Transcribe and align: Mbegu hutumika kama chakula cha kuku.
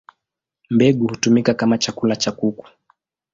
Mbegu 0.69 1.07
hutumika 1.07 1.53
kama 1.53 1.77
chakula 1.77 2.15
cha 2.15 2.31
kuku. 2.31 2.67